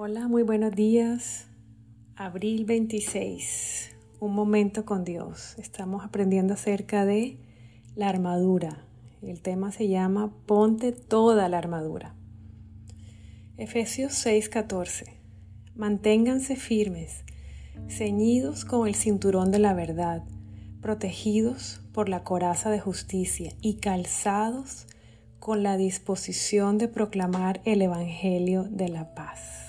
Hola, 0.00 0.28
muy 0.28 0.44
buenos 0.44 0.76
días. 0.76 1.48
Abril 2.14 2.66
26, 2.66 3.96
un 4.20 4.32
momento 4.32 4.84
con 4.84 5.02
Dios. 5.02 5.56
Estamos 5.58 6.04
aprendiendo 6.04 6.54
acerca 6.54 7.04
de 7.04 7.40
la 7.96 8.08
armadura. 8.08 8.84
El 9.22 9.42
tema 9.42 9.72
se 9.72 9.88
llama 9.88 10.32
Ponte 10.46 10.92
toda 10.92 11.48
la 11.48 11.58
armadura. 11.58 12.14
Efesios 13.56 14.12
6:14. 14.24 15.16
Manténganse 15.74 16.54
firmes, 16.54 17.24
ceñidos 17.88 18.64
con 18.64 18.86
el 18.86 18.94
cinturón 18.94 19.50
de 19.50 19.58
la 19.58 19.74
verdad, 19.74 20.22
protegidos 20.80 21.80
por 21.92 22.08
la 22.08 22.22
coraza 22.22 22.70
de 22.70 22.78
justicia 22.78 23.52
y 23.60 23.78
calzados 23.78 24.86
con 25.40 25.64
la 25.64 25.76
disposición 25.76 26.78
de 26.78 26.86
proclamar 26.86 27.60
el 27.64 27.82
Evangelio 27.82 28.62
de 28.62 28.90
la 28.90 29.12
paz 29.16 29.67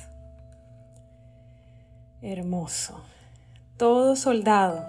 hermoso. 2.22 3.02
Todo 3.78 4.16
soldado 4.16 4.86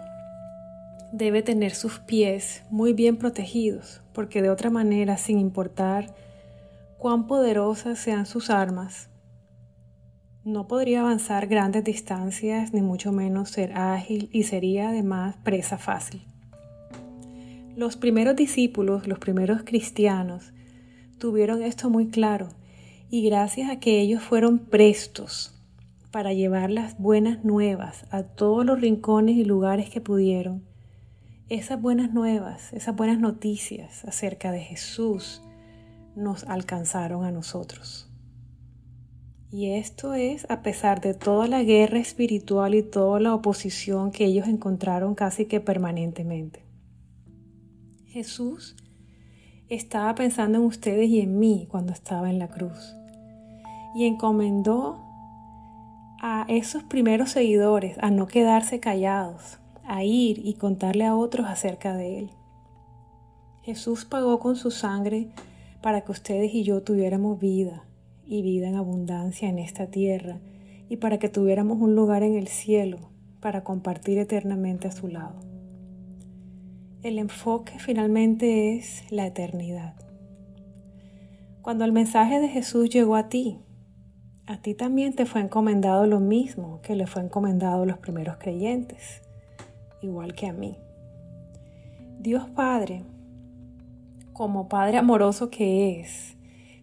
debe 1.12 1.42
tener 1.42 1.74
sus 1.74 1.98
pies 1.98 2.62
muy 2.70 2.92
bien 2.92 3.16
protegidos, 3.16 4.00
porque 4.12 4.42
de 4.42 4.50
otra 4.50 4.70
manera, 4.70 5.16
sin 5.16 5.38
importar 5.38 6.14
cuán 6.98 7.26
poderosas 7.26 7.98
sean 7.98 8.26
sus 8.26 8.50
armas, 8.50 9.08
no 10.44 10.66
podría 10.66 11.00
avanzar 11.00 11.46
grandes 11.46 11.84
distancias, 11.84 12.72
ni 12.72 12.80
mucho 12.80 13.12
menos 13.12 13.50
ser 13.50 13.72
ágil 13.74 14.30
y 14.32 14.44
sería 14.44 14.88
además 14.88 15.36
presa 15.44 15.78
fácil. 15.78 16.22
Los 17.76 17.96
primeros 17.96 18.36
discípulos, 18.36 19.06
los 19.06 19.18
primeros 19.18 19.62
cristianos, 19.64 20.52
tuvieron 21.18 21.62
esto 21.62 21.90
muy 21.90 22.08
claro 22.08 22.48
y 23.10 23.22
gracias 23.22 23.70
a 23.70 23.78
que 23.80 24.00
ellos 24.00 24.22
fueron 24.22 24.58
prestos 24.58 25.59
para 26.10 26.32
llevar 26.32 26.70
las 26.70 26.98
buenas 26.98 27.44
nuevas 27.44 28.04
a 28.10 28.22
todos 28.22 28.64
los 28.64 28.80
rincones 28.80 29.36
y 29.36 29.44
lugares 29.44 29.90
que 29.90 30.00
pudieron. 30.00 30.64
Esas 31.48 31.80
buenas 31.80 32.12
nuevas, 32.12 32.72
esas 32.72 32.96
buenas 32.96 33.18
noticias 33.18 34.04
acerca 34.04 34.52
de 34.52 34.60
Jesús 34.60 35.42
nos 36.16 36.44
alcanzaron 36.44 37.24
a 37.24 37.30
nosotros. 37.30 38.08
Y 39.52 39.70
esto 39.70 40.14
es 40.14 40.48
a 40.48 40.62
pesar 40.62 41.00
de 41.00 41.14
toda 41.14 41.48
la 41.48 41.62
guerra 41.62 41.98
espiritual 41.98 42.74
y 42.74 42.82
toda 42.82 43.18
la 43.18 43.34
oposición 43.34 44.12
que 44.12 44.26
ellos 44.26 44.46
encontraron 44.46 45.14
casi 45.16 45.46
que 45.46 45.60
permanentemente. 45.60 46.64
Jesús 48.06 48.76
estaba 49.68 50.14
pensando 50.14 50.58
en 50.58 50.64
ustedes 50.64 51.08
y 51.08 51.20
en 51.20 51.38
mí 51.38 51.66
cuando 51.68 51.92
estaba 51.92 52.30
en 52.30 52.38
la 52.38 52.48
cruz 52.48 52.94
y 53.94 54.04
encomendó 54.04 55.09
a 56.20 56.44
esos 56.48 56.82
primeros 56.82 57.30
seguidores 57.30 57.96
a 58.00 58.10
no 58.10 58.26
quedarse 58.26 58.78
callados, 58.78 59.58
a 59.84 60.04
ir 60.04 60.44
y 60.44 60.54
contarle 60.54 61.06
a 61.06 61.16
otros 61.16 61.46
acerca 61.46 61.96
de 61.96 62.18
Él. 62.18 62.30
Jesús 63.62 64.04
pagó 64.04 64.38
con 64.38 64.56
su 64.56 64.70
sangre 64.70 65.28
para 65.80 66.02
que 66.02 66.12
ustedes 66.12 66.54
y 66.54 66.62
yo 66.62 66.82
tuviéramos 66.82 67.40
vida 67.40 67.84
y 68.26 68.42
vida 68.42 68.68
en 68.68 68.76
abundancia 68.76 69.48
en 69.48 69.58
esta 69.58 69.86
tierra 69.86 70.40
y 70.90 70.98
para 70.98 71.18
que 71.18 71.30
tuviéramos 71.30 71.80
un 71.80 71.94
lugar 71.94 72.22
en 72.22 72.34
el 72.34 72.48
cielo 72.48 72.98
para 73.40 73.64
compartir 73.64 74.18
eternamente 74.18 74.88
a 74.88 74.92
su 74.92 75.08
lado. 75.08 75.40
El 77.02 77.18
enfoque 77.18 77.78
finalmente 77.78 78.76
es 78.76 79.10
la 79.10 79.26
eternidad. 79.26 79.94
Cuando 81.62 81.86
el 81.86 81.92
mensaje 81.92 82.40
de 82.40 82.48
Jesús 82.48 82.90
llegó 82.90 83.16
a 83.16 83.30
ti, 83.30 83.58
a 84.50 84.56
ti 84.56 84.74
también 84.74 85.12
te 85.12 85.26
fue 85.26 85.42
encomendado 85.42 86.08
lo 86.08 86.18
mismo 86.18 86.80
que 86.82 86.96
le 86.96 87.06
fue 87.06 87.22
encomendado 87.22 87.84
a 87.84 87.86
los 87.86 87.98
primeros 87.98 88.36
creyentes, 88.38 89.22
igual 90.02 90.34
que 90.34 90.48
a 90.48 90.52
mí. 90.52 90.76
Dios 92.18 92.48
Padre, 92.50 93.04
como 94.32 94.68
Padre 94.68 94.98
amoroso 94.98 95.50
que 95.50 96.00
es, 96.00 96.34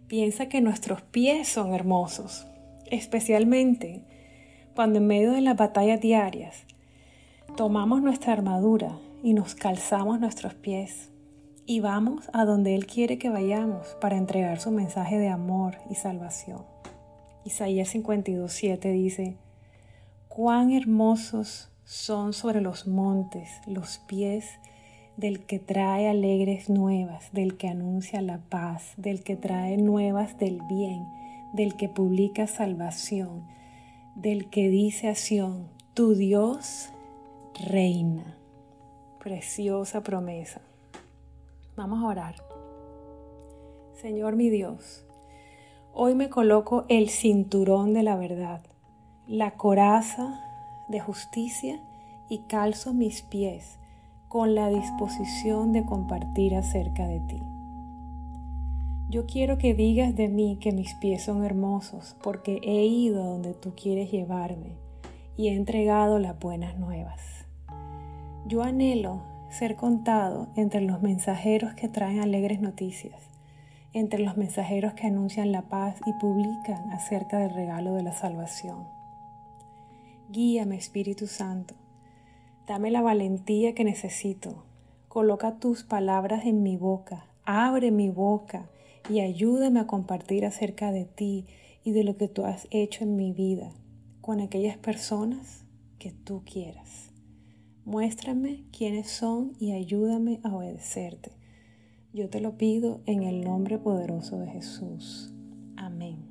piensa 0.07 0.47
que 0.47 0.61
nuestros 0.61 1.01
pies 1.01 1.49
son 1.49 1.73
hermosos, 1.73 2.47
especialmente 2.85 4.01
cuando 4.73 4.99
en 4.99 5.07
medio 5.07 5.33
de 5.33 5.41
las 5.41 5.57
batallas 5.57 5.99
diarias 5.99 6.63
tomamos 7.57 8.01
nuestra 8.01 8.31
armadura 8.31 8.97
y 9.23 9.33
nos 9.33 9.55
calzamos 9.55 10.21
nuestros 10.21 10.53
pies 10.53 11.11
y 11.65 11.81
vamos 11.81 12.29
a 12.31 12.45
donde 12.45 12.75
Él 12.75 12.85
quiere 12.85 13.17
que 13.17 13.29
vayamos 13.29 13.97
para 13.99 14.15
entregar 14.15 14.61
su 14.61 14.71
mensaje 14.71 15.17
de 15.19 15.27
amor 15.27 15.75
y 15.89 15.95
salvación. 15.95 16.76
Isaías 17.47 17.95
52.7 17.95 18.91
dice, 18.91 19.37
cuán 20.27 20.71
hermosos 20.71 21.69
son 21.85 22.33
sobre 22.33 22.59
los 22.59 22.87
montes 22.87 23.47
los 23.65 23.99
pies 23.99 24.59
del 25.15 25.45
que 25.45 25.57
trae 25.57 26.09
alegres 26.09 26.69
nuevas, 26.69 27.31
del 27.31 27.55
que 27.55 27.69
anuncia 27.69 28.21
la 28.21 28.39
paz, 28.39 28.91
del 28.97 29.23
que 29.23 29.37
trae 29.37 29.77
nuevas 29.77 30.37
del 30.37 30.59
bien, 30.67 31.07
del 31.53 31.77
que 31.77 31.87
publica 31.87 32.47
salvación, 32.47 33.47
del 34.15 34.49
que 34.49 34.67
dice 34.67 35.07
a 35.07 35.15
Sión, 35.15 35.69
tu 35.93 36.15
Dios 36.15 36.89
reina. 37.65 38.35
Preciosa 39.23 40.03
promesa. 40.03 40.59
Vamos 41.77 42.03
a 42.03 42.07
orar. 42.07 42.35
Señor 44.01 44.35
mi 44.35 44.49
Dios, 44.49 45.06
Hoy 45.99 46.13
me 46.13 46.29
coloco 46.29 46.85
el 46.89 47.09
cinturón 47.09 47.95
de 47.95 48.03
la 48.03 48.15
verdad, 48.15 48.61
la 49.27 49.55
coraza 49.55 50.39
de 50.87 50.99
justicia 50.99 51.79
y 52.29 52.41
calzo 52.41 52.93
mis 52.93 53.23
pies 53.23 53.79
con 54.27 54.53
la 54.53 54.69
disposición 54.69 55.73
de 55.73 55.83
compartir 55.83 56.53
acerca 56.53 57.07
de 57.07 57.19
ti. 57.21 57.41
Yo 59.09 59.25
quiero 59.25 59.57
que 59.57 59.73
digas 59.73 60.15
de 60.15 60.27
mí 60.27 60.59
que 60.61 60.71
mis 60.71 60.93
pies 60.93 61.23
son 61.23 61.43
hermosos 61.43 62.15
porque 62.21 62.59
he 62.61 62.85
ido 62.85 63.23
a 63.23 63.25
donde 63.25 63.55
tú 63.55 63.73
quieres 63.73 64.11
llevarme 64.11 64.73
y 65.35 65.47
he 65.47 65.55
entregado 65.55 66.19
las 66.19 66.37
buenas 66.37 66.77
nuevas. 66.77 67.47
Yo 68.45 68.61
anhelo 68.61 69.23
ser 69.49 69.75
contado 69.75 70.45
entre 70.55 70.81
los 70.81 71.01
mensajeros 71.01 71.73
que 71.73 71.89
traen 71.89 72.19
alegres 72.19 72.61
noticias 72.61 73.36
entre 73.97 74.19
los 74.19 74.37
mensajeros 74.37 74.93
que 74.93 75.07
anuncian 75.07 75.51
la 75.51 75.63
paz 75.63 75.99
y 76.05 76.13
publican 76.13 76.91
acerca 76.91 77.39
del 77.39 77.49
regalo 77.49 77.95
de 77.95 78.03
la 78.03 78.13
salvación. 78.13 78.87
Guíame, 80.29 80.75
Espíritu 80.75 81.25
Santo. 81.25 81.73
Dame 82.67 82.91
la 82.91 83.01
valentía 83.01 83.73
que 83.73 83.83
necesito. 83.83 84.65
Coloca 85.07 85.57
tus 85.57 85.83
palabras 85.83 86.45
en 86.45 86.61
mi 86.61 86.77
boca. 86.77 87.25
Abre 87.43 87.91
mi 87.91 88.09
boca 88.09 88.69
y 89.09 89.21
ayúdame 89.21 89.79
a 89.79 89.87
compartir 89.87 90.45
acerca 90.45 90.91
de 90.91 91.05
ti 91.05 91.45
y 91.83 91.91
de 91.91 92.03
lo 92.03 92.17
que 92.17 92.27
tú 92.27 92.45
has 92.45 92.67
hecho 92.69 93.03
en 93.03 93.15
mi 93.15 93.31
vida 93.31 93.71
con 94.21 94.41
aquellas 94.41 94.77
personas 94.77 95.63
que 95.97 96.11
tú 96.11 96.43
quieras. 96.45 97.11
Muéstrame 97.85 98.65
quiénes 98.77 99.09
son 99.09 99.53
y 99.59 99.71
ayúdame 99.71 100.41
a 100.43 100.53
obedecerte. 100.53 101.36
Yo 102.13 102.29
te 102.29 102.39
lo 102.39 102.57
pido 102.57 103.01
en 103.05 103.23
el 103.23 103.41
nombre 103.43 103.77
poderoso 103.77 104.39
de 104.39 104.47
Jesús. 104.47 105.33
Amén. 105.75 106.25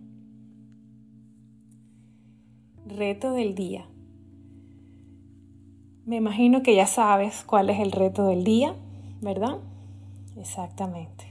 Reto 2.87 3.33
del 3.33 3.55
día. 3.55 3.87
Me 6.07 6.17
imagino 6.17 6.63
que 6.63 6.75
ya 6.75 6.87
sabes 6.87 7.45
cuál 7.45 7.69
es 7.69 7.79
el 7.79 7.93
reto 7.93 8.27
del 8.27 8.43
día, 8.43 8.75
¿verdad? 9.21 9.59
Exactamente. 10.37 11.27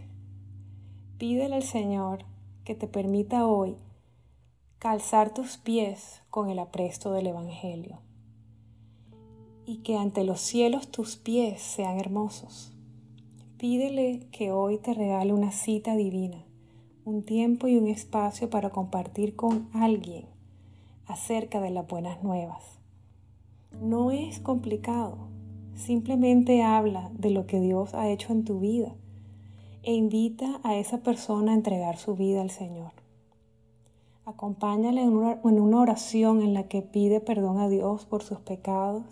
Pídele 1.17 1.55
al 1.55 1.63
Señor 1.63 2.19
que 2.63 2.75
te 2.75 2.87
permita 2.87 3.47
hoy 3.47 3.75
calzar 4.79 5.33
tus 5.33 5.57
pies 5.57 6.21
con 6.29 6.49
el 6.49 6.59
apresto 6.59 7.11
del 7.11 7.27
Evangelio 7.27 7.99
y 9.65 9.77
que 9.77 9.97
ante 9.97 10.23
los 10.23 10.39
cielos 10.39 10.89
tus 10.89 11.15
pies 11.15 11.61
sean 11.61 11.99
hermosos 11.99 12.74
Pídele 13.57 14.27
que 14.33 14.51
hoy 14.51 14.79
te 14.79 14.93
regale 14.93 15.31
una 15.31 15.53
cita 15.53 15.95
divina, 15.95 16.43
un 17.05 17.23
tiempo 17.23 17.69
y 17.69 17.77
un 17.77 17.87
espacio 17.87 18.49
para 18.49 18.71
compartir 18.71 19.37
con 19.37 19.69
alguien 19.71 20.25
acerca 21.07 21.61
de 21.61 21.69
las 21.69 21.87
buenas 21.87 22.21
nuevas. 22.21 22.79
No 23.81 24.11
es 24.11 24.41
complicado, 24.41 25.29
simplemente 25.73 26.63
habla 26.63 27.09
de 27.13 27.29
lo 27.29 27.47
que 27.47 27.61
Dios 27.61 27.93
ha 27.93 28.09
hecho 28.09 28.33
en 28.33 28.43
tu 28.43 28.59
vida 28.59 28.93
e 29.83 29.93
invita 29.93 30.59
a 30.63 30.75
esa 30.75 30.97
persona 30.97 31.53
a 31.53 31.55
entregar 31.55 31.95
su 31.95 32.17
vida 32.17 32.41
al 32.41 32.49
Señor. 32.49 32.91
Acompáñale 34.25 35.01
en 35.01 35.15
una, 35.15 35.79
oración 35.79 36.41
en 36.41 36.53
la 36.53 36.67
que 36.67 36.81
pide 36.81 37.21
perdón 37.21 37.59
a 37.59 37.69
Dios 37.69 38.05
por 38.05 38.21
sus 38.21 38.39
pecados, 38.39 39.05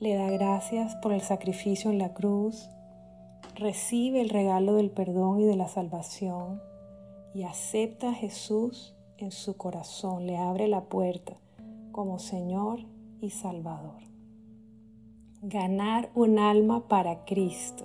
le 0.00 0.16
da 0.16 0.28
gracias 0.28 0.96
por 0.96 1.12
el 1.12 1.22
sacrificio 1.22 1.90
en 1.90 1.98
la 1.98 2.12
cruz, 2.12 2.68
recibe 3.54 4.20
el 4.20 4.28
regalo 4.28 4.74
del 4.74 4.90
perdón 4.90 5.40
y 5.40 5.44
de 5.44 5.56
la 5.56 5.68
salvación 5.68 6.60
y 7.34 7.42
acepta 7.42 8.10
a 8.10 8.14
Jesús 8.14 8.94
en 9.18 9.32
su 9.32 9.56
corazón, 9.56 10.26
le 10.26 10.36
abre 10.36 10.68
la 10.68 10.84
puerta 10.84 11.36
como 11.92 12.18
Señor 12.18 12.80
y 13.20 13.30
Salvador. 13.30 14.02
Ganar 15.42 16.10
un 16.14 16.38
alma 16.38 16.88
para 16.88 17.24
Cristo. 17.24 17.84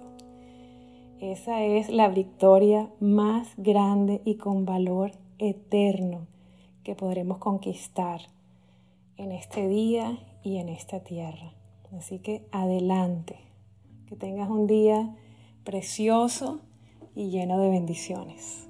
Esa 1.20 1.64
es 1.64 1.90
la 1.90 2.10
victoria 2.10 2.92
más 3.00 3.48
grande 3.58 4.22
y 4.26 4.36
con 4.36 4.66
valor 4.66 5.12
eterno 5.40 6.28
que 6.84 6.96
podremos 6.96 7.38
conquistar 7.38 8.22
en 9.18 9.32
este 9.32 9.68
día 9.68 10.20
y 10.44 10.58
en 10.58 10.70
esta 10.70 11.00
tierra. 11.00 11.54
Así 11.98 12.20
que 12.20 12.46
adelante, 12.52 13.38
que 14.08 14.16
tengas 14.16 14.50
un 14.50 14.68
día 14.68 15.16
precioso 15.64 16.62
y 17.16 17.30
lleno 17.30 17.60
de 17.60 17.70
bendiciones. 17.70 18.68